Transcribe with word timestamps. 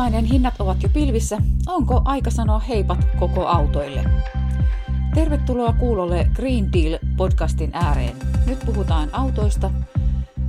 polttoaineen 0.00 0.32
hinnat 0.32 0.60
ovat 0.60 0.82
jo 0.82 0.88
pilvissä, 0.88 1.38
onko 1.66 2.02
aika 2.04 2.30
sanoa 2.30 2.58
heipat 2.58 2.98
koko 3.18 3.46
autoille? 3.46 4.04
Tervetuloa 5.14 5.72
kuulolle 5.72 6.30
Green 6.34 6.70
Deal-podcastin 6.72 7.70
ääreen. 7.72 8.16
Nyt 8.46 8.58
puhutaan 8.66 9.08
autoista. 9.12 9.70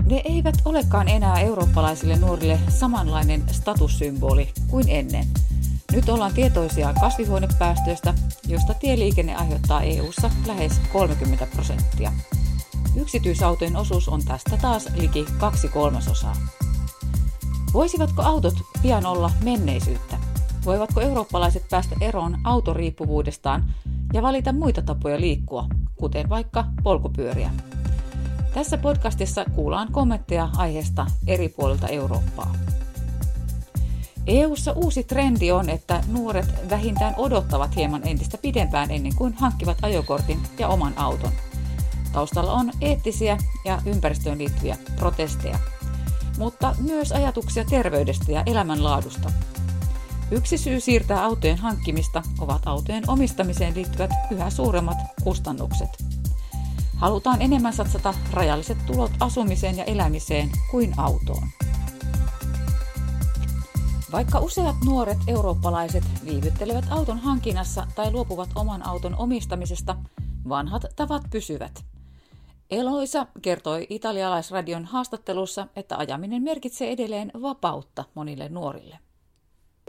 Ne 0.05 0.21
eivät 0.25 0.55
olekaan 0.65 1.07
enää 1.07 1.39
eurooppalaisille 1.39 2.15
nuorille 2.15 2.59
samanlainen 2.69 3.43
statussymboli 3.51 4.49
kuin 4.67 4.85
ennen. 4.87 5.27
Nyt 5.91 6.09
ollaan 6.09 6.33
tietoisia 6.33 6.93
kasvihuonepäästöistä, 7.01 8.13
josta 8.47 8.73
tieliikenne 8.73 9.35
aiheuttaa 9.35 9.81
EU:ssa 9.81 10.31
lähes 10.47 10.81
30 10.93 11.47
prosenttia. 11.55 12.11
Yksityisautojen 12.95 13.75
osuus 13.75 14.09
on 14.09 14.21
tästä 14.25 14.57
taas 14.61 14.89
liki 14.95 15.25
kaksi 15.39 15.67
kolmasosaa. 15.67 16.35
Voisivatko 17.73 18.21
autot 18.21 18.53
pian 18.81 19.05
olla 19.05 19.31
menneisyyttä? 19.43 20.17
Voivatko 20.65 21.01
eurooppalaiset 21.01 21.63
päästä 21.69 21.95
eroon 22.01 22.37
autoriippuvuudestaan 22.43 23.73
ja 24.13 24.21
valita 24.21 24.53
muita 24.53 24.81
tapoja 24.81 25.21
liikkua, 25.21 25.67
kuten 25.95 26.29
vaikka 26.29 26.65
polkupyöriä? 26.83 27.51
Tässä 28.53 28.77
podcastissa 28.77 29.45
kuullaan 29.55 29.91
kommentteja 29.91 30.49
aiheesta 30.57 31.05
eri 31.27 31.49
puolilta 31.49 31.87
Eurooppaa. 31.87 32.53
EU:ssa 34.27 34.71
uusi 34.71 35.03
trendi 35.03 35.51
on, 35.51 35.69
että 35.69 36.03
nuoret 36.07 36.69
vähintään 36.69 37.13
odottavat 37.17 37.75
hieman 37.75 38.07
entistä 38.07 38.37
pidempään 38.37 38.91
ennen 38.91 39.15
kuin 39.15 39.33
hankkivat 39.33 39.77
ajokortin 39.81 40.39
ja 40.59 40.67
oman 40.67 40.93
auton. 40.95 41.31
Taustalla 42.13 42.53
on 42.53 42.71
eettisiä 42.81 43.37
ja 43.65 43.81
ympäristöön 43.85 44.37
liittyviä 44.37 44.77
protesteja– 44.95 45.59
mutta 46.37 46.75
myös 46.79 47.11
ajatuksia 47.11 47.65
terveydestä 47.65 48.31
ja 48.31 48.43
elämänlaadusta. 48.45 49.31
Yksi 50.31 50.57
syy 50.57 50.79
siirtää 50.79 51.23
autojen 51.23 51.57
hankkimista 51.57 52.23
ovat 52.39 52.61
autojen 52.65 53.03
omistamiseen 53.07 53.75
liittyvät 53.75 54.11
yhä 54.31 54.49
suuremmat 54.49 54.97
kustannukset. 55.23 55.89
Halutaan 56.95 57.41
enemmän 57.41 57.73
satsata 57.73 58.13
rajalliset 58.33 58.77
tulot 58.85 59.11
asumiseen 59.19 59.77
ja 59.77 59.83
elämiseen 59.83 60.49
kuin 60.71 60.93
autoon. 60.97 61.47
Vaikka 64.11 64.39
useat 64.39 64.75
nuoret 64.85 65.17
eurooppalaiset 65.27 66.03
viivyttelevät 66.25 66.85
auton 66.89 67.19
hankinnassa 67.19 67.87
tai 67.95 68.11
luopuvat 68.11 68.49
oman 68.55 68.87
auton 68.87 69.15
omistamisesta, 69.15 69.95
vanhat 70.49 70.85
tavat 70.95 71.23
pysyvät– 71.31 71.83
Eloisa 72.71 73.27
kertoi 73.41 73.87
italialaisradion 73.89 74.85
haastattelussa, 74.85 75.67
että 75.75 75.97
ajaminen 75.97 76.43
merkitsee 76.43 76.91
edelleen 76.91 77.31
vapautta 77.41 78.03
monille 78.13 78.49
nuorille. 78.49 78.99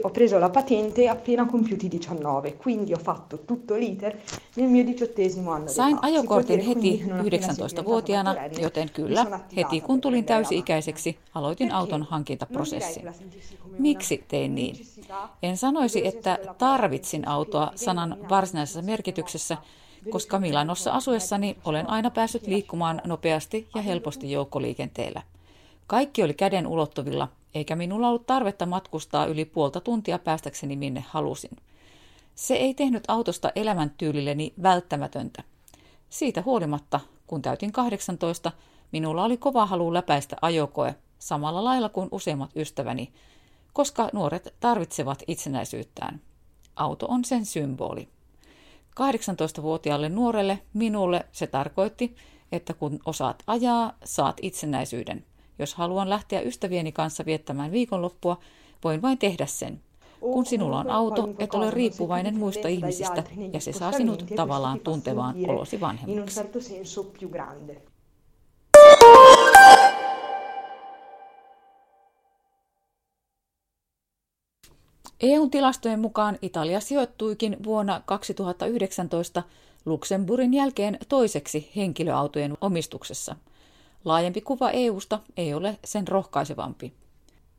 Ho 0.03 0.09
preso 0.09 0.39
la 0.39 0.49
patente 0.49 1.09
appena 1.09 1.45
compiuti 1.45 1.87
19, 1.87 2.63
quindi 2.63 2.93
ho 2.93 2.99
fatto 2.99 3.37
tutto 3.37 3.73
l'iter 3.75 4.17
nel 4.55 4.69
mio 4.69 4.85
diciottesimo 4.85 5.51
anno. 5.51 5.67
Sain 5.67 5.97
ajokortin 6.01 6.59
heti 6.59 7.03
19-vuotiaana, 7.05 8.35
joten 8.61 8.89
kyllä, 8.89 9.39
heti 9.55 9.81
kun 9.81 10.01
tulin 10.01 10.25
täysi-ikäiseksi, 10.25 11.17
aloitin 11.33 11.71
auton 11.71 12.03
hankintaprosessin. 12.03 13.09
Miksi 13.79 14.23
tein 14.27 14.55
niin? 14.55 14.75
En 15.43 15.57
sanoisi, 15.57 16.07
että 16.07 16.39
tarvitsin 16.57 17.27
autoa 17.27 17.71
sanan 17.75 18.17
varsinaisessa 18.29 18.81
merkityksessä, 18.81 19.57
koska 20.09 20.39
Milanossa 20.39 20.91
asuessani 20.91 21.57
olen 21.65 21.89
aina 21.89 22.09
päässyt 22.09 22.47
liikkumaan 22.47 23.01
nopeasti 23.05 23.67
ja 23.75 23.81
helposti 23.81 24.31
joukkoliikenteellä. 24.31 25.21
Kaikki 25.87 26.23
oli 26.23 26.33
käden 26.33 26.67
ulottuvilla, 26.67 27.27
eikä 27.55 27.75
minulla 27.75 28.09
ollut 28.09 28.25
tarvetta 28.25 28.65
matkustaa 28.65 29.25
yli 29.25 29.45
puolta 29.45 29.81
tuntia 29.81 30.19
päästäkseni 30.19 30.75
minne 30.75 31.05
halusin. 31.07 31.57
Se 32.35 32.53
ei 32.53 32.73
tehnyt 32.73 33.03
autosta 33.07 33.51
elämäntyylilleni 33.55 34.53
välttämätöntä. 34.63 35.43
Siitä 36.09 36.41
huolimatta, 36.41 36.99
kun 37.27 37.41
täytin 37.41 37.71
18, 37.71 38.51
minulla 38.91 39.23
oli 39.23 39.37
kova 39.37 39.65
halu 39.65 39.93
läpäistä 39.93 40.35
ajokoe, 40.41 40.95
samalla 41.19 41.63
lailla 41.63 41.89
kuin 41.89 42.09
useimmat 42.11 42.49
ystäväni, 42.55 43.13
koska 43.73 44.09
nuoret 44.13 44.53
tarvitsevat 44.59 45.23
itsenäisyyttään. 45.27 46.21
Auto 46.75 47.05
on 47.09 47.25
sen 47.25 47.45
symboli. 47.45 48.09
18-vuotiaalle 48.99 50.09
nuorelle, 50.09 50.59
minulle, 50.73 51.25
se 51.31 51.47
tarkoitti, 51.47 52.15
että 52.51 52.73
kun 52.73 52.99
osaat 53.05 53.43
ajaa, 53.47 53.93
saat 54.03 54.37
itsenäisyyden. 54.41 55.25
Jos 55.59 55.75
haluan 55.75 56.09
lähteä 56.09 56.41
ystävieni 56.41 56.91
kanssa 56.91 57.25
viettämään 57.25 57.71
viikonloppua, 57.71 58.37
voin 58.83 59.01
vain 59.01 59.17
tehdä 59.17 59.45
sen. 59.45 59.81
Kun 60.19 60.45
sinulla 60.45 60.79
on 60.79 60.89
auto, 60.89 61.29
et 61.39 61.53
ole 61.53 61.71
riippuvainen 61.71 62.37
muista 62.37 62.67
ihmisistä 62.67 63.23
ja 63.53 63.59
se 63.59 63.71
saa 63.73 63.91
sinut 63.91 64.25
tavallaan 64.35 64.79
tuntevaan 64.79 65.35
olosi 65.47 65.81
vanhemmaksi. 65.81 66.41
EUn 75.21 75.51
tilastojen 75.51 75.99
mukaan 75.99 76.39
Italia 76.41 76.79
sijoittuikin 76.79 77.57
vuonna 77.63 78.01
2019 78.05 79.43
Luxemburgin 79.85 80.53
jälkeen 80.53 80.97
toiseksi 81.09 81.71
henkilöautojen 81.75 82.57
omistuksessa. 82.61 83.35
Laajempi 84.05 84.41
kuva 84.41 84.71
EUsta 84.71 85.19
ei 85.37 85.53
ole 85.53 85.77
sen 85.85 86.07
rohkaisevampi. 86.07 86.93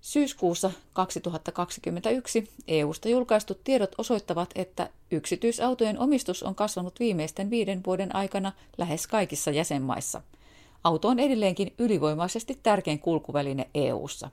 Syyskuussa 0.00 0.70
2021 0.92 2.50
EUsta 2.69 3.09
julkaistut 3.09 3.65
tiedot 3.65 3.94
osoittavat, 3.98 4.50
että 4.54 4.91
yksityisautojen 5.10 5.98
omistus 5.98 6.42
on 6.42 6.54
kasvanut 6.54 7.00
viimeisten 7.00 7.50
viiden 7.50 7.81
vuoden 7.86 8.16
aikana 8.16 8.53
lähes 8.78 9.06
kaikissa 9.06 9.50
jäsenmaissa. 9.50 10.22
Auto 10.84 11.09
on 11.09 11.19
edelleenkin 11.19 11.75
ylivoimaisesti 11.78 12.59
tärkein 12.62 12.98
kulkuväline 12.98 13.71
EUssa. 13.75 14.31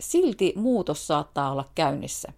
Silti 0.00 0.52
muutos 0.56 1.06
saattaa 1.06 1.52
olla 1.52 1.64
käynnissä. 1.74 2.32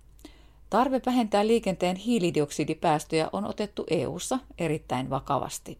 Tarve 0.70 1.00
vähentää 1.06 1.46
liikenteen 1.46 1.96
hiilidioksidipäästöjä 1.96 3.28
on 3.32 3.44
otettu 3.44 3.86
EU:ssa 3.90 4.38
erittäin 4.58 5.10
vakavasti. 5.10 5.78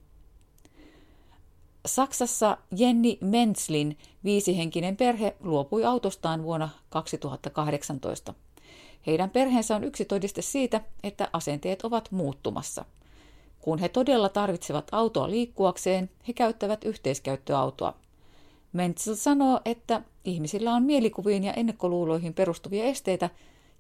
Saksassa 1.87 2.59
Jenni 2.77 3.19
Menzlin 3.21 3.99
viisihenkinen 4.25 4.97
perhe 4.97 5.37
luopui 5.41 5.85
autostaan 5.85 6.43
vuonna 6.43 6.69
2018. 6.91 8.35
Heidän 9.07 9.31
perheensä 9.31 9.77
on 9.77 9.85
yksi 9.85 10.05
todiste 10.05 10.43
siitä, 10.43 10.81
että 11.03 11.29
asenteet 11.33 11.83
ovat 11.83 12.11
muuttumassa. 12.11 12.85
Kun 13.61 13.79
he 13.79 13.89
todella 13.89 14.29
tarvitsevat 14.29 14.89
autoa 14.93 15.31
liikkuakseen, 15.31 16.11
he 16.29 16.33
käyttävät 16.33 16.85
yhteiskäyttöautoa. 16.85 17.95
Menzel 18.73 19.15
sanoo, 19.15 19.61
että 19.65 20.03
ihmisillä 20.25 20.73
on 20.73 20.83
mielikuviin 20.83 21.45
ja 21.45 21.53
ennakkoluuloihin 21.53 22.35
perustuvia 22.35 22.85
esteitä, 22.85 23.31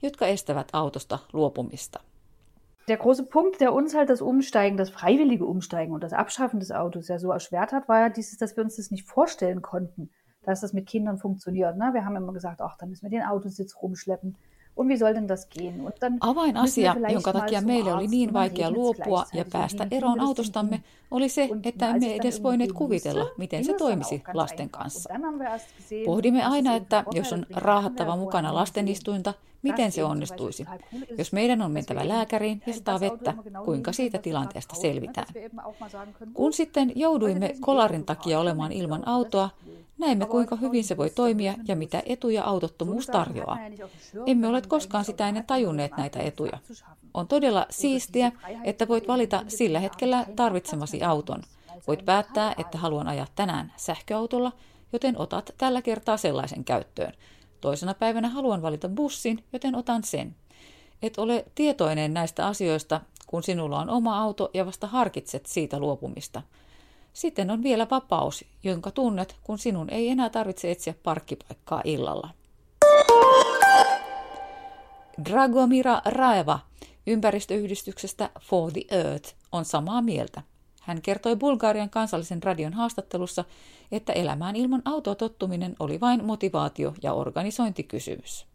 jotka 0.02 0.26
estävät 0.26 0.68
autosta 0.72 1.18
luopumista. 1.32 2.00
Der 2.88 2.98
große 2.98 3.22
Punkt, 3.22 3.60
der 3.60 3.72
uns 3.72 3.94
halt 3.94 4.08
das 4.08 4.20
Umsteigen, 4.20 4.76
das 4.76 4.90
freiwillige 4.90 5.44
Umsteigen 5.44 5.94
und 5.94 6.02
das 6.02 6.12
Abschaffen 6.12 6.60
des 6.60 6.72
Autos 6.72 7.08
ja 7.08 7.18
so 7.18 7.30
erschwert 7.30 7.72
hat, 7.72 7.88
war 7.88 8.00
ja 8.00 8.08
dieses, 8.08 8.38
dass 8.38 8.56
wir 8.56 8.64
uns 8.64 8.76
das 8.76 8.90
nicht 8.90 9.06
vorstellen 9.06 9.62
konnten, 9.62 10.10
dass 10.42 10.60
das 10.60 10.72
mit 10.72 10.88
Kindern 10.88 11.18
funktioniert. 11.18 11.76
Ne? 11.76 11.90
Wir 11.92 12.04
haben 12.04 12.16
immer 12.16 12.32
gesagt, 12.32 12.60
ach, 12.60 12.76
dann 12.78 12.88
müssen 12.88 13.04
wir 13.04 13.10
den 13.10 13.28
Autositz 13.28 13.76
rumschleppen. 13.80 14.36
Avainasia, 16.20 16.96
jonka 17.12 17.32
takia 17.32 17.60
meille 17.60 17.92
oli 17.92 18.06
niin 18.06 18.32
vaikea 18.32 18.70
luopua 18.70 19.24
ja 19.32 19.44
päästä 19.52 19.86
eroon 19.90 20.20
autostamme, 20.20 20.82
oli 21.10 21.28
se, 21.28 21.48
että 21.64 21.88
emme 21.88 22.14
edes 22.14 22.42
voineet 22.42 22.72
kuvitella, 22.72 23.26
miten 23.38 23.64
se 23.64 23.74
toimisi 23.74 24.22
lasten 24.34 24.70
kanssa. 24.70 25.10
Pohdimme 26.04 26.44
aina, 26.44 26.74
että 26.74 27.04
jos 27.12 27.32
on 27.32 27.46
raahattava 27.50 28.16
mukana 28.16 28.54
lastenistuinta, 28.54 29.34
miten 29.62 29.92
se 29.92 30.04
onnistuisi. 30.04 30.66
Jos 31.18 31.32
meidän 31.32 31.62
on 31.62 31.70
mentävä 31.70 32.08
lääkäriin 32.08 32.62
ja 32.66 32.72
sataa 32.74 33.00
vettä, 33.00 33.34
kuinka 33.64 33.92
siitä 33.92 34.18
tilanteesta 34.18 34.74
selvitään. 34.74 35.26
Kun 36.34 36.52
sitten 36.52 36.92
jouduimme 36.96 37.54
kolarin 37.60 38.04
takia 38.04 38.40
olemaan 38.40 38.72
ilman 38.72 39.08
autoa, 39.08 39.50
Näemme, 40.02 40.26
kuinka 40.26 40.56
hyvin 40.56 40.84
se 40.84 40.96
voi 40.96 41.10
toimia 41.10 41.54
ja 41.68 41.76
mitä 41.76 42.02
etuja 42.06 42.44
autottomuus 42.44 43.06
tarjoaa. 43.06 43.58
Emme 44.26 44.48
ole 44.48 44.62
koskaan 44.68 45.04
sitä 45.04 45.28
ennen 45.28 45.46
tajunneet 45.46 45.96
näitä 45.96 46.18
etuja. 46.18 46.58
On 47.14 47.28
todella 47.28 47.66
siistiä, 47.70 48.32
että 48.64 48.88
voit 48.88 49.08
valita 49.08 49.44
sillä 49.48 49.80
hetkellä 49.80 50.26
tarvitsemasi 50.36 51.02
auton. 51.02 51.42
Voit 51.86 52.04
päättää, 52.04 52.54
että 52.58 52.78
haluan 52.78 53.08
ajaa 53.08 53.26
tänään 53.34 53.72
sähköautolla, 53.76 54.52
joten 54.92 55.18
otat 55.18 55.54
tällä 55.58 55.82
kertaa 55.82 56.16
sellaisen 56.16 56.64
käyttöön. 56.64 57.12
Toisena 57.60 57.94
päivänä 57.94 58.28
haluan 58.28 58.62
valita 58.62 58.88
bussin, 58.88 59.44
joten 59.52 59.74
otan 59.74 60.04
sen. 60.04 60.36
Et 61.02 61.18
ole 61.18 61.44
tietoinen 61.54 62.14
näistä 62.14 62.46
asioista, 62.46 63.00
kun 63.26 63.42
sinulla 63.42 63.78
on 63.78 63.90
oma 63.90 64.20
auto 64.20 64.50
ja 64.54 64.66
vasta 64.66 64.86
harkitset 64.86 65.46
siitä 65.46 65.78
luopumista– 65.78 66.42
sitten 67.12 67.50
on 67.50 67.62
vielä 67.62 67.86
vapaus, 67.90 68.44
jonka 68.62 68.90
tunnet, 68.90 69.36
kun 69.44 69.58
sinun 69.58 69.90
ei 69.90 70.08
enää 70.08 70.30
tarvitse 70.30 70.70
etsiä 70.70 70.94
parkkipaikkaa 71.02 71.82
illalla. 71.84 72.30
Dragomira 75.24 76.02
Raeva 76.04 76.58
ympäristöyhdistyksestä 77.06 78.30
For 78.40 78.72
the 78.72 78.82
Earth 78.90 79.34
on 79.52 79.64
samaa 79.64 80.02
mieltä. 80.02 80.42
Hän 80.80 81.02
kertoi 81.02 81.36
Bulgarian 81.36 81.90
kansallisen 81.90 82.42
radion 82.42 82.72
haastattelussa, 82.72 83.44
että 83.92 84.12
elämään 84.12 84.56
ilman 84.56 84.82
autoa 84.84 85.14
tottuminen 85.14 85.76
oli 85.80 86.00
vain 86.00 86.24
motivaatio- 86.24 86.94
ja 87.02 87.12
organisointikysymys 87.12 88.46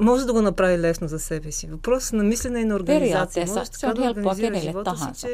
може 0.00 0.26
да 0.26 0.32
го 0.32 0.42
направи 0.42 0.78
лесно 0.78 1.08
за 1.08 1.18
себе 1.18 1.52
си. 1.52 1.66
Въпрос 1.66 2.12
на 2.12 2.24
мислене 2.24 2.60
и 2.60 2.64
на 2.64 2.74
организация. 2.74 3.46
Periaatteessa 3.46 3.78
se 3.78 3.86
on 3.86 3.96
helppoa 4.02 4.34
kenelle 4.34 4.84
tahansa. 4.84 5.28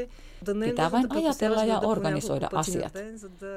Pitää 0.64 0.92
vain 0.92 1.06
ajatella 1.12 1.64
ja 1.64 1.80
organisoida 1.80 2.48
asiat. 2.54 2.92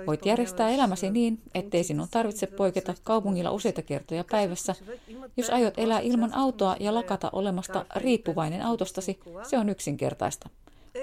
Voit 0.07 0.25
järjestää 0.25 0.69
elämäsi 0.69 1.11
niin, 1.11 1.41
ettei 1.55 1.83
sinun 1.83 2.07
tarvitse 2.11 2.47
poiketa 2.47 2.93
kaupungilla 3.03 3.51
useita 3.51 3.81
kertoja 3.81 4.23
päivässä. 4.31 4.75
Jos 5.37 5.49
aiot 5.49 5.73
elää 5.77 5.99
ilman 5.99 6.33
autoa 6.33 6.75
ja 6.79 6.93
lakata 6.93 7.29
olemasta 7.33 7.85
riippuvainen 7.95 8.61
autostasi, 8.61 9.19
se 9.43 9.57
on 9.57 9.69
yksinkertaista. 9.69 10.49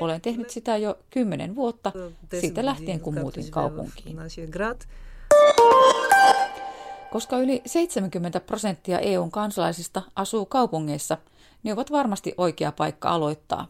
Olen 0.01 0.21
tehnyt 0.21 0.51
sitä 0.51 0.77
jo 0.77 0.99
kymmenen 1.11 1.57
vuotta, 1.57 1.93
siitä 2.41 2.65
lähtien 2.65 3.01
kun 3.01 3.15
muutin 3.15 3.51
kaupunkiin. 3.51 4.17
Koska 7.12 7.38
yli 7.38 7.62
70 7.66 8.40
prosenttia 8.40 9.00
EUn 9.00 9.32
kansalaisista 9.32 10.02
asuu 10.16 10.46
kaupungeissa, 10.46 11.18
ne 11.64 11.74
ovat 11.74 11.92
varmasti 11.92 12.34
oikea 12.38 12.72
paikka 12.72 13.10
aloittaa. 13.10 13.68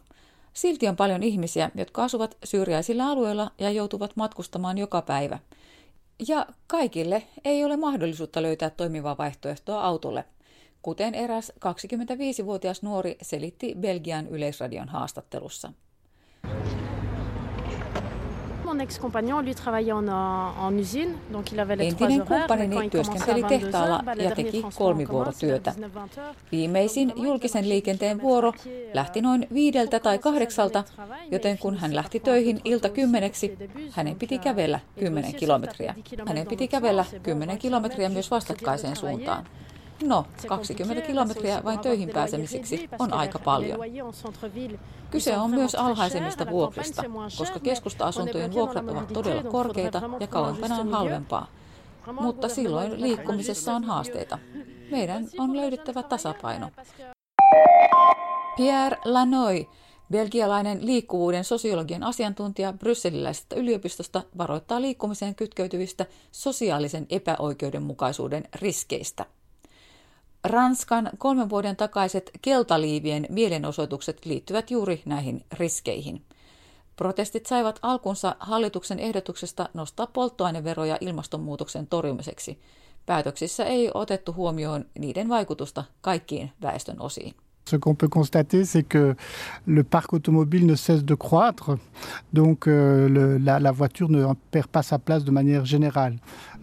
Silti 0.53 0.87
on 0.87 0.95
paljon 0.95 1.23
ihmisiä, 1.23 1.71
jotka 1.75 2.03
asuvat 2.03 2.37
syrjäisillä 2.43 3.07
alueilla 3.07 3.51
ja 3.59 3.71
joutuvat 3.71 4.11
matkustamaan 4.15 4.77
joka 4.77 5.01
päivä. 5.01 5.39
Ja 6.27 6.45
kaikille 6.67 7.23
ei 7.45 7.65
ole 7.65 7.77
mahdollisuutta 7.77 8.41
löytää 8.41 8.69
toimivaa 8.69 9.17
vaihtoehtoa 9.17 9.83
autolle, 9.83 10.25
kuten 10.81 11.15
eräs 11.15 11.51
25-vuotias 11.55 12.81
nuori 12.81 13.17
selitti 13.21 13.75
Belgian 13.79 14.27
yleisradion 14.27 14.89
haastattelussa. 14.89 15.73
Mon 18.77 18.83
ex-compagnon, 18.83 19.41
lui, 19.41 19.55
travaillait 19.55 19.91
en, 19.91 20.07
en 20.07 20.77
usine, 20.77 21.15
donc 21.33 21.51
il 21.51 21.59
avait 21.59 21.75
les 21.75 21.87
Entinen 21.87 22.25
kumppanini 22.25 22.89
työskenteli 22.89 23.43
tehtaalla 23.43 24.03
ja 24.15 24.35
teki 24.35 24.65
kolmivuorotyötä. 24.77 25.73
Viimeisin 26.51 27.13
julkisen 27.15 27.69
liikenteen 27.69 28.21
vuoro 28.21 28.53
lähti 28.93 29.21
noin 29.21 29.47
viideltä 29.53 29.99
tai 29.99 30.19
kahdeksalta, 30.19 30.83
joten 31.31 31.57
kun 31.57 31.77
hän 31.77 31.95
lähti 31.95 32.19
töihin 32.19 32.61
ilta 32.63 32.89
kymmeneksi, 32.89 33.57
hänen 33.91 34.15
piti 34.15 34.37
kävellä 34.37 34.79
kymmenen 34.99 35.35
kilometriä. 35.35 35.95
Hänen 36.27 36.47
piti 36.47 36.67
kävellä 36.67 37.05
kymmenen 37.23 37.57
kilometriä 37.57 38.09
myös 38.09 38.31
vastakkaiseen 38.31 38.95
suuntaan. 38.95 39.45
No, 40.03 40.25
20 40.47 41.07
kilometriä 41.07 41.61
vain 41.63 41.79
töihin 41.79 42.09
pääsemiseksi 42.09 42.89
on 42.99 43.13
aika 43.13 43.39
paljon. 43.39 43.79
Kyse 45.11 45.37
on 45.37 45.49
myös 45.49 45.75
alhaisemmista 45.75 46.49
vuokrista, 46.49 47.03
koska 47.37 47.59
keskusta-asuntojen 47.59 48.53
vuokrat 48.53 48.89
ovat 48.89 49.13
todella 49.13 49.43
korkeita 49.43 50.01
ja 50.19 50.27
kauempana 50.27 50.77
on 50.77 50.91
halvempaa. 50.91 51.47
Mutta 52.21 52.49
silloin 52.49 53.01
liikkumisessa 53.01 53.73
on 53.73 53.83
haasteita. 53.83 54.39
Meidän 54.91 55.27
on 55.37 55.57
löydettävä 55.57 56.03
tasapaino. 56.03 56.69
Pierre 58.57 58.97
Lanoy, 59.05 59.65
belgialainen 60.11 60.85
liikkuvuuden 60.85 61.43
sosiologian 61.43 62.03
asiantuntija 62.03 62.73
Brysseliläisestä 62.73 63.55
yliopistosta, 63.55 64.23
varoittaa 64.37 64.81
liikkumiseen 64.81 65.35
kytkeytyvistä 65.35 66.05
sosiaalisen 66.31 67.05
epäoikeudenmukaisuuden 67.09 68.43
riskeistä. 68.55 69.25
Ranskan 70.47 71.09
kolmen 71.17 71.49
vuoden 71.49 71.75
takaiset 71.75 72.31
keltaliivien 72.41 73.27
mielenosoitukset 73.29 74.25
liittyvät 74.25 74.71
juuri 74.71 75.01
näihin 75.05 75.45
riskeihin. 75.53 76.21
Protestit 76.95 77.45
saivat 77.45 77.79
alkunsa 77.81 78.35
hallituksen 78.39 78.99
ehdotuksesta 78.99 79.69
nostaa 79.73 80.07
polttoaineveroja 80.07 80.97
ilmastonmuutoksen 81.01 81.87
torjumiseksi. 81.87 82.59
Päätöksissä 83.05 83.65
ei 83.65 83.91
otettu 83.93 84.33
huomioon 84.33 84.85
niiden 84.99 85.29
vaikutusta 85.29 85.83
kaikkiin 86.01 86.51
väestön 86.61 87.01
osiin. 87.01 87.35
Ce 87.69 87.77
qu'on 87.77 87.97
peut 87.97 88.09
constater, 88.09 88.65
c'est 88.65 88.87
que 88.93 89.15
le 89.65 89.83
parc 89.83 90.13
automobile 90.13 90.65
ne 90.65 90.75
cesse 90.75 91.03
de 91.07 91.15
croître, 91.15 91.77
donc 92.35 92.67
euh, 92.67 93.09
le, 93.09 93.37
la, 93.45 93.59
la 93.59 93.71
voiture 93.77 94.09
ne 94.09 94.33
perd 94.51 94.67
pas 94.71 94.87
sa 94.87 94.99
place 94.99 95.25
de 95.25 95.31
manière 95.31 95.65
générale 95.65 96.15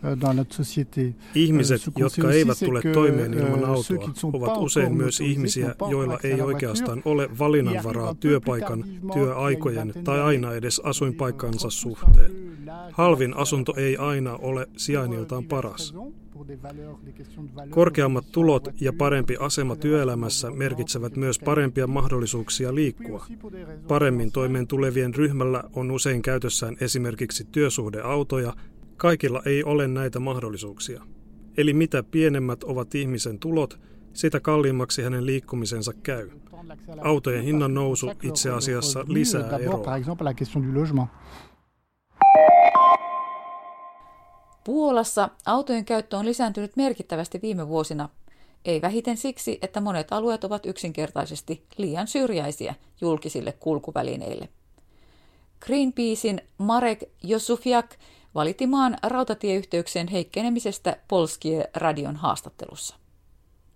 euh. 0.05 1.15
Ihmiset, 1.35 1.83
euh, 1.89 1.95
jotka 1.97 2.31
eivät 2.31 2.59
tule 2.65 2.83
toimeen 2.93 3.35
ilman 3.35 3.65
autoa, 3.65 4.13
ovat 4.33 4.57
usein 4.57 4.97
myös 4.97 5.21
ihmisiä, 5.21 5.75
joilla 5.91 6.19
ei 6.25 6.41
oikeastaan 6.41 7.03
ole 7.05 7.29
valinnanvaraa 7.39 8.15
työpaikan, 8.15 8.85
työaikojen 9.13 9.95
tai 10.05 10.21
aina 10.21 10.55
edes 10.55 10.81
asuinpaikkansa 10.85 11.71
suhteen. 11.71 12.33
Halvin 12.93 13.37
asunto 13.37 13.75
ei 13.77 13.97
aina 13.97 14.37
ole 14.37 14.69
sijainniltaan 14.77 15.45
paras. 15.45 15.95
Korkeammat 17.71 18.25
tulot 18.33 18.69
ja 18.81 18.93
parempi 18.93 19.37
asema 19.41 19.77
työelämässä 19.77 20.51
merkitsevät 20.51 21.17
myös 21.17 21.39
parempia 21.39 21.87
mahdollisuuksia 21.87 22.75
liikkua. 22.75 23.27
Paremmin 23.89 24.33
toimeen 24.33 24.67
tulevien 24.67 25.15
ryhmällä 25.15 25.65
on 25.73 25.91
usein 25.91 26.23
käytössään 26.23 26.77
esimerkiksi 26.81 27.45
työsuhdeautoja. 27.53 28.55
Kaikilla 28.97 29.43
ei 29.47 29.65
ole 29.65 29.89
näitä 29.89 30.21
mahdollisuuksia. 30.21 31.03
Eli 31.57 31.73
mitä 31.73 32.03
pienemmät 32.03 32.65
ovat 32.65 32.95
ihmisen 32.95 33.39
tulot, 33.39 33.81
sitä 34.13 34.41
kalliimmaksi 34.41 35.03
hänen 35.03 35.27
liikkumisensa 35.27 35.93
käy. 35.93 36.31
Autojen 37.03 37.45
hinnan 37.45 37.75
nousu 37.75 38.11
itse 38.23 38.51
asiassa 38.51 39.05
lisää 39.09 39.59
eroa. 39.59 40.01
Puolassa 44.65 45.29
autojen 45.47 45.85
käyttö 45.85 46.17
on 46.17 46.27
lisääntynyt 46.27 46.77
merkittävästi 46.77 47.39
viime 47.43 47.69
vuosina, 47.69 48.09
ei 48.65 48.83
vähiten 48.83 49.17
siksi, 49.17 49.59
että 49.63 49.81
monet 49.81 50.13
alueet 50.13 50.45
ovat 50.45 50.67
yksinkertaisesti 50.67 51.67
liian 51.77 52.07
syrjäisiä 52.07 52.75
julkisille 53.01 53.53
kulkuvälineille. 53.53 54.49
Greenpeacein 55.61 56.41
Marek 56.59 57.03
Josufiak 57.23 57.87
valitti 58.35 58.67
maan 58.67 58.97
rautatieyhteyksien 59.03 60.09
heikkenemisestä 60.09 60.97
Polskie 61.09 61.71
radion 61.75 62.17
haastattelussa. 62.17 63.04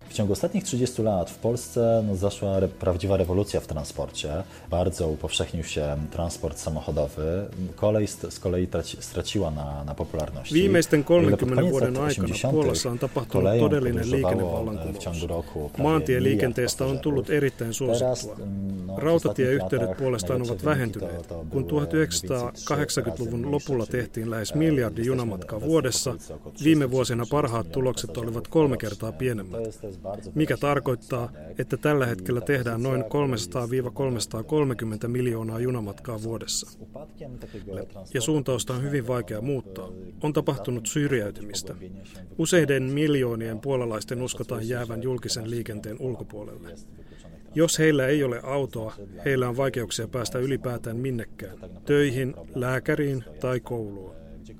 W 0.08 0.12
ciągu 0.12 0.32
ostatnich 0.32 0.64
30 0.64 1.02
lat 1.02 1.30
w 1.30 1.38
Polsce 1.38 2.04
no, 2.06 2.16
zaszła 2.16 2.60
re, 2.60 2.68
prawdziwa 2.68 3.16
rewolucja 3.16 3.60
w 3.60 3.66
transporcie. 3.66 4.42
Bardzo 4.70 5.08
upowszechnił 5.08 5.64
się 5.64 5.96
transport 6.10 6.58
samochodowy. 6.58 7.46
Kolej 7.76 8.06
z 8.06 8.38
kolei 8.38 8.66
traci, 8.66 8.96
straciła 9.00 9.50
na, 9.50 9.84
na 9.84 9.94
popularności. 9.94 10.54
Viimeisten 10.54 11.04
30 11.04 11.70
vuoden 11.70 11.96
aikana 11.96 12.50
Puolassa 12.50 12.90
on 12.90 12.98
tapahtunut 12.98 13.58
todellinen 13.60 14.10
liikennevallankumous. 14.10 15.78
Maantieliikenteestä 15.78 16.84
on 16.84 16.98
tullut 16.98 17.30
erittäin 17.30 17.74
suosittua. 17.74 18.36
Rautatieyhteydet 18.96 19.96
puolestaan 19.96 20.42
ovat 20.42 20.64
vähentyneet. 20.64 21.26
Kun 21.50 21.64
1980-luvun 21.64 23.50
lopulla 23.50 23.86
tehtiin 23.86 24.30
lähes 24.30 24.54
miljardi 24.54 25.06
junamatkaa 25.06 25.60
vuodessa, 25.60 26.14
viime 26.64 26.90
vuosina 26.90 27.24
parhaat 27.30 27.72
tulokset 27.72 28.16
olivat 28.16 28.48
kolme 28.48 28.76
kertaa 28.76 29.12
pienemmät 29.12 29.62
mikä 30.35 30.57
tarkoittaa, 30.57 31.33
että 31.59 31.76
tällä 31.76 32.07
hetkellä 32.07 32.40
tehdään 32.40 32.83
noin 32.83 33.05
300-330 33.05 33.09
miljoonaa 35.09 35.61
junamatkaa 35.61 36.23
vuodessa. 36.23 36.78
Ja 38.14 38.21
suuntausta 38.21 38.75
on 38.75 38.83
hyvin 38.83 39.07
vaikea 39.07 39.40
muuttaa. 39.40 39.88
On 40.23 40.33
tapahtunut 40.33 40.87
syrjäytymistä. 40.87 41.75
Useiden 42.38 42.83
miljoonien 42.83 43.61
puolalaisten 43.61 44.23
uskotaan 44.23 44.69
jäävän 44.69 45.02
julkisen 45.02 45.50
liikenteen 45.50 45.97
ulkopuolelle. 46.00 46.75
Jos 47.55 47.78
heillä 47.78 48.07
ei 48.07 48.25
ole 48.25 48.40
autoa, 48.43 48.95
heillä 49.25 49.49
on 49.49 49.57
vaikeuksia 49.57 50.09
päästä 50.09 50.38
ylipäätään 50.38 50.97
minnekään, 50.97 51.59
töihin, 51.85 52.35
lääkäriin 52.55 53.25
tai 53.40 53.61
kouluun. 53.61 54.14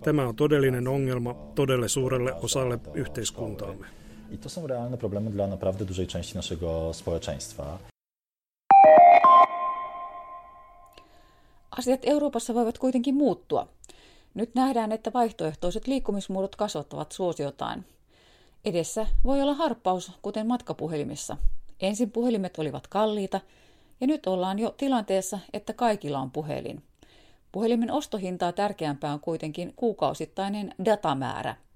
Tämä 0.04 0.28
on 0.28 0.37
todellinen 0.37 0.88
ongelma 0.88 1.35
todelle 1.54 1.88
suurelle 1.88 2.33
osalle 2.33 2.78
yhteiskuntaamme. 2.95 3.87
I 4.32 4.38
to 4.38 4.49
są 4.49 4.66
realne 4.66 4.99
problemy 4.99 5.30
dla 5.30 5.47
naprawdę 5.47 5.85
dużej 5.85 6.06
części 6.06 6.37
naszego 6.37 6.94
społeczeństwa. 6.94 7.78
Asiat 11.70 12.04
Euroopassa 12.04 12.52
voivat 12.54 12.78
kuitenkin 12.78 13.14
muuttua. 13.14 13.66
Nyt 14.35 14.54
nähdään, 14.54 14.92
että 14.92 15.12
vaihtoehtoiset 15.12 15.87
liikkumismuodot 15.87 16.56
kasvattavat 16.56 17.12
suosiotaan. 17.12 17.85
Edessä 18.64 19.06
voi 19.25 19.42
olla 19.42 19.54
harppaus, 19.54 20.12
kuten 20.23 20.47
matkapuhelimissa. 20.47 21.37
Ensin 21.80 22.11
puhelimet 22.11 22.58
olivat 22.58 22.87
kalliita, 22.87 23.40
ja 24.00 24.06
nyt 24.06 24.26
ollaan 24.26 24.58
jo 24.58 24.70
tilanteessa, 24.70 25.38
että 25.52 25.73
kaikilla 25.73 26.18
on 26.18 26.30
puhelin. 26.30 26.82
Puhelimen 27.52 27.90
ostohintaa 27.90 28.52
tärkeämpää 28.52 29.12
on 29.12 29.20
kuitenkin 29.20 29.73
kuukausittainen 29.76 30.75
datamäärä– 30.85 31.56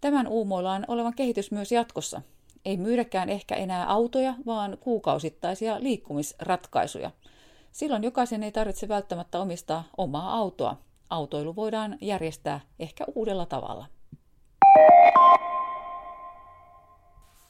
Tämän 0.00 0.28
uumoillaan 0.28 0.84
olevan 0.88 1.14
kehitys 1.14 1.50
myös 1.50 1.72
jatkossa. 1.72 2.22
Ei 2.64 2.76
myydäkään 2.76 3.28
ehkä 3.28 3.54
enää 3.54 3.86
autoja, 3.86 4.34
vaan 4.46 4.78
kuukausittaisia 4.80 5.76
liikkumisratkaisuja. 5.80 7.10
Silloin 7.72 8.04
jokaisen 8.04 8.42
ei 8.42 8.52
tarvitse 8.52 8.88
välttämättä 8.88 9.40
omistaa 9.40 9.84
omaa 9.96 10.34
autoa. 10.34 10.76
Autoilu 11.10 11.56
voidaan 11.56 11.98
järjestää 12.00 12.60
ehkä 12.78 13.04
uudella 13.14 13.46
tavalla. 13.46 13.86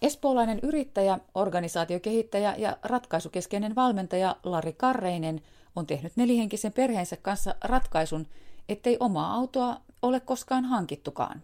Espoolainen 0.02 0.58
yrittäjä, 0.62 1.18
organisaatiokehittäjä 1.34 2.54
ja 2.58 2.76
ratkaisukeskeinen 2.82 3.74
valmentaja 3.74 4.36
Lari 4.44 4.72
Karreinen 4.72 5.40
on 5.76 5.86
tehnyt 5.86 6.12
nelihenkisen 6.16 6.72
perheensä 6.72 7.16
kanssa 7.16 7.54
ratkaisun, 7.64 8.26
ettei 8.68 8.96
omaa 9.00 9.34
autoa 9.34 9.76
ole 10.02 10.20
koskaan 10.20 10.64
hankittukaan. 10.64 11.42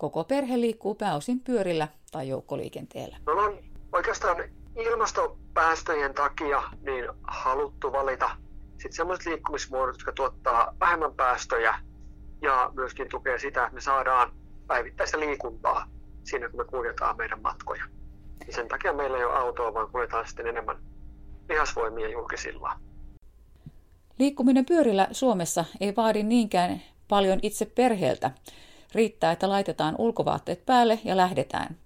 Koko 0.00 0.24
perhe 0.24 0.60
liikkuu 0.60 0.94
pääosin 0.94 1.40
pyörillä 1.40 1.88
tai 2.10 2.28
joukkoliikenteellä. 2.28 3.16
Me 3.26 3.32
on 3.32 3.58
oikeastaan 3.92 4.36
ilmastopäästöjen 4.76 6.14
takia 6.14 6.62
niin 6.82 7.04
haluttu 7.22 7.92
valita 7.92 8.30
sitten 8.70 8.92
sellaiset 8.92 9.26
liikkumismuodot, 9.26 9.94
jotka 9.94 10.12
tuottaa 10.12 10.74
vähemmän 10.80 11.14
päästöjä 11.14 11.74
ja 12.42 12.70
myöskin 12.74 13.08
tukee 13.08 13.38
sitä, 13.38 13.62
että 13.62 13.74
me 13.74 13.80
saadaan 13.80 14.32
päivittäistä 14.66 15.20
liikuntaa 15.20 15.86
siinä, 16.24 16.48
kun 16.48 16.60
me 16.60 16.64
kuljetaan 16.64 17.16
meidän 17.16 17.42
matkoja. 17.42 17.84
Ja 18.46 18.52
sen 18.52 18.68
takia 18.68 18.92
meillä 18.92 19.18
ei 19.18 19.24
ole 19.24 19.38
autoa, 19.38 19.74
vaan 19.74 19.90
kuljetaan 19.90 20.26
sitten 20.26 20.46
enemmän 20.46 20.76
lihasvoimia 21.48 22.08
julkisilla. 22.08 22.72
Liikkuminen 24.18 24.66
pyörillä 24.66 25.08
Suomessa 25.12 25.64
ei 25.80 25.96
vaadi 25.96 26.22
niinkään 26.22 26.82
paljon 27.08 27.38
itse 27.42 27.64
perheeltä. 27.64 28.30
Riittää, 28.94 29.32
että 29.32 29.48
laitetaan 29.48 29.94
ulkovaatteet 29.98 30.66
päälle 30.66 30.98
ja 31.04 31.16
lähdetään. 31.16 31.76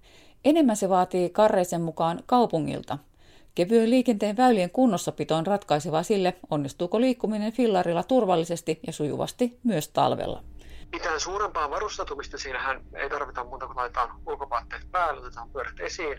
Enemmän 0.45 0.77
se 0.77 0.89
vaatii 0.89 1.31
Karreisen 1.31 1.81
mukaan 1.81 2.23
kaupungilta. 2.27 2.99
Kevyen 3.55 3.91
liikenteen 3.91 4.37
väylien 4.37 4.71
kunnossapito 4.71 5.37
on 5.37 5.47
ratkaiseva 5.47 6.03
sille, 6.03 6.35
onnistuuko 6.51 7.01
liikkuminen 7.01 7.53
fillarilla 7.53 8.03
turvallisesti 8.03 8.81
ja 8.87 8.93
sujuvasti 8.93 9.59
myös 9.65 9.89
talvella. 9.89 10.45
Mitään 10.93 11.21
suurempaa 11.21 11.71
varustautumista 11.71 12.39
siinähän 12.39 12.81
ei 12.95 13.11
tarvita 13.11 13.45
muuta 13.45 13.67
kuin 13.67 13.77
laitetaan 13.77 14.21
ulkovaatteet 14.27 14.91
päälle, 14.91 15.21
otetaan 15.21 15.51
pyörät 15.51 15.81
esiin 15.81 16.19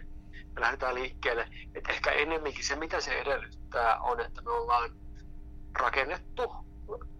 ja 0.55 0.61
lähdetään 0.61 0.95
liikkeelle. 0.95 1.47
Et 1.75 1.89
ehkä 1.89 2.11
enemmänkin 2.11 2.65
se, 2.65 2.75
mitä 2.75 3.01
se 3.01 3.11
edellyttää, 3.11 3.99
on, 3.99 4.19
että 4.19 4.41
me 4.41 4.51
ollaan 4.51 4.89
rakennettu 5.79 6.55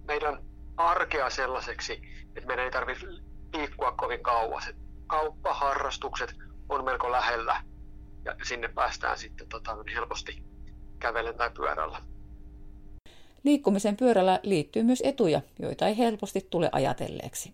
meidän 0.08 0.44
arkea 0.78 1.30
sellaiseksi, 1.30 2.02
että 2.36 2.48
meidän 2.48 2.66
ei 2.66 2.72
tarvitse 2.72 3.08
liikkua 3.54 3.92
kovin 3.92 4.24
kauas. 4.24 4.68
Et 4.68 4.76
kauppaharrastukset 5.08 6.36
on 6.70 6.86
melko 6.86 7.12
lähellä 7.12 7.62
ja 8.26 8.36
sinne 8.44 8.68
päästään 8.68 9.18
sitten 9.18 9.48
tota, 9.48 9.76
niin 9.76 9.96
helposti 9.96 10.44
kävellen 11.00 11.36
tai 11.36 11.50
pyörällä. 11.50 12.02
Liikkumisen 13.44 13.98
pyörällä 13.98 14.40
liittyy 14.44 14.84
myös 14.84 15.02
etuja, 15.06 15.42
joita 15.60 15.88
ei 15.88 15.98
helposti 15.98 16.48
tule 16.50 16.70
ajatelleeksi. 16.72 17.54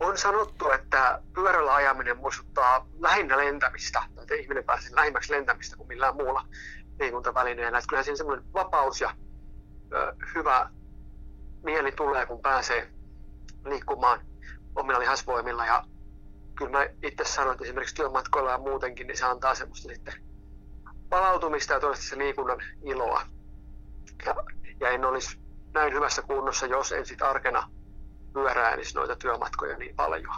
On 0.00 0.18
sanottu, 0.18 0.70
että 0.70 1.22
pyörällä 1.34 1.74
ajaminen 1.74 2.16
muistuttaa 2.16 2.86
lähinnä 2.98 3.36
lentämistä, 3.36 4.02
että 4.22 4.34
ihminen 4.34 4.64
pääsee 4.64 4.94
lähimmäksi 4.94 5.32
lentämistä 5.32 5.76
kuin 5.76 5.88
millään 5.88 6.16
muulla 6.16 6.46
liikuntavälineellä. 7.00 7.78
Että 7.78 7.88
kyllähän 7.88 8.04
siinä 8.04 8.16
semmoinen 8.16 8.52
vapaus 8.52 9.00
ja 9.00 9.14
ö, 9.92 10.14
hyvä 10.34 10.70
mieli 11.62 11.92
tulee, 11.92 12.26
kun 12.26 12.42
pääsee 12.42 12.90
liikkumaan 13.64 14.20
omilla 14.76 15.00
lihasvoimilla. 15.00 15.66
Ja 15.66 15.84
kyllä 16.54 16.70
mä 16.70 16.86
itse 17.02 17.24
sanoin, 17.24 17.52
että 17.52 17.64
esimerkiksi 17.64 17.94
työmatkoilla 17.94 18.50
ja 18.50 18.58
muutenkin, 18.58 19.06
niin 19.06 19.16
se 19.16 19.24
antaa 19.24 19.54
semmoista 19.54 19.88
sitten 19.88 20.14
palautumista 21.08 21.72
ja 21.72 21.80
toista 21.80 22.04
se 22.04 22.18
liikunnan 22.18 22.58
iloa. 22.82 23.22
Ja, 24.26 24.34
ja 24.80 24.88
en 24.90 25.04
olisi 25.04 25.38
näin 25.74 25.92
hyvässä 25.92 26.22
kunnossa, 26.22 26.66
jos 26.66 26.92
en 26.92 27.06
sitten 27.06 27.28
arkena 27.28 27.70
pyöräilisi 28.32 28.94
noita 28.94 29.16
työmatkoja 29.16 29.76
niin 29.76 29.96
paljon. 29.96 30.34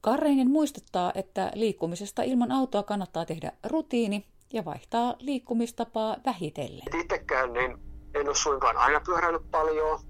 Karreinen 0.00 0.50
muistuttaa, 0.50 1.12
että 1.14 1.52
liikkumisesta 1.54 2.22
ilman 2.22 2.52
autoa 2.52 2.82
kannattaa 2.82 3.26
tehdä 3.26 3.52
rutiini 3.66 4.26
ja 4.52 4.64
vaihtaa 4.64 5.14
liikkumistapaa 5.18 6.16
vähitellen. 6.26 7.00
Itsekään 7.00 7.52
niin 7.52 7.78
en 8.14 8.26
ole 8.26 8.34
suinkaan 8.34 8.76
aina 8.76 9.00
pyöräillyt 9.00 9.50
paljon. 9.50 10.00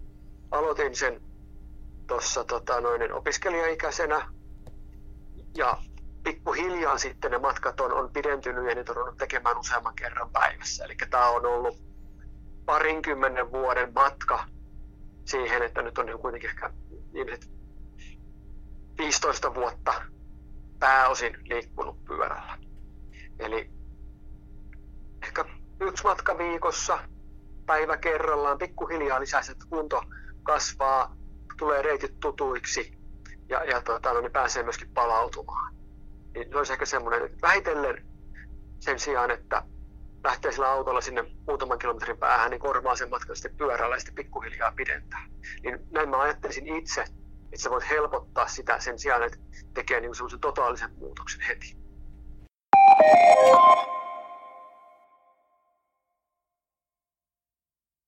Aloitin 0.50 0.96
sen 0.96 1.27
tuossa 2.08 2.44
tota, 2.44 2.80
noin 2.80 3.12
opiskelijaikäisenä 3.12 4.28
ja 5.56 5.78
pikkuhiljaa 6.22 6.98
sitten 6.98 7.30
ne 7.30 7.38
matkat 7.38 7.80
on, 7.80 7.92
on 7.92 8.12
pidentynyt 8.12 8.68
ja 8.68 8.74
niitä 8.74 8.92
on 8.92 8.98
ollut 8.98 9.16
tekemään 9.16 9.58
useamman 9.58 9.94
kerran 9.94 10.30
päivässä. 10.30 10.84
Eli 10.84 10.96
tämä 11.10 11.28
on 11.28 11.46
ollut 11.46 11.78
parinkymmenen 12.64 13.52
vuoden 13.52 13.92
matka 13.94 14.44
siihen, 15.24 15.62
että 15.62 15.82
nyt 15.82 15.98
on 15.98 16.06
niin 16.06 16.18
kuitenkin 16.18 16.50
ehkä 16.50 16.70
viimeiset 17.12 17.50
15 18.98 19.54
vuotta 19.54 20.02
pääosin 20.78 21.36
liikkunut 21.44 22.04
pyörällä. 22.04 22.58
Eli 23.38 23.70
ehkä 25.22 25.44
yksi 25.80 26.04
matka 26.04 26.38
viikossa, 26.38 26.98
päivä 27.66 27.96
kerrallaan, 27.96 28.58
pikkuhiljaa 28.58 29.20
lisää 29.20 29.40
että 29.40 29.66
kunto 29.70 30.02
kasvaa, 30.42 31.16
tulee 31.58 31.82
reitit 31.82 32.20
tutuiksi 32.20 32.98
ja, 33.48 33.64
ja 33.64 33.82
tota, 33.82 34.12
no, 34.12 34.20
niin 34.20 34.32
pääsee 34.32 34.62
myöskin 34.62 34.90
palautumaan. 34.94 35.74
Niin 36.34 36.56
olisi 36.56 36.72
ehkä 36.72 36.86
semmoinen, 36.86 37.24
että 37.24 37.38
vähitellen 37.42 38.06
sen 38.80 38.98
sijaan, 38.98 39.30
että 39.30 39.62
lähtee 40.24 40.52
sillä 40.52 40.70
autolla 40.70 41.00
sinne 41.00 41.24
muutaman 41.46 41.78
kilometrin 41.78 42.18
päähän, 42.18 42.50
niin 42.50 42.60
korvaa 42.60 42.96
sen 42.96 43.10
matkan 43.10 43.36
sitten 43.36 43.56
pyörällä 43.56 43.96
ja 43.96 44.00
sitten 44.00 44.14
pikkuhiljaa 44.14 44.72
pidentää. 44.76 45.26
Niin 45.62 45.78
näin 45.90 46.08
mä 46.08 46.20
ajattelisin 46.20 46.76
itse, 46.76 47.00
että 47.00 47.62
sä 47.62 47.70
voit 47.70 47.90
helpottaa 47.90 48.48
sitä 48.48 48.80
sen 48.80 48.98
sijaan, 48.98 49.22
että 49.22 49.38
tekee 49.74 50.00
niin 50.00 50.14
semmoisen 50.14 50.40
totaalisen 50.40 50.90
muutoksen 50.96 51.40
heti. 51.40 51.76